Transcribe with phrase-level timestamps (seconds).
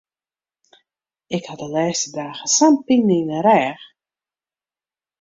[1.35, 3.83] Ik ha de lêste dagen sa'n pine yn de rêch.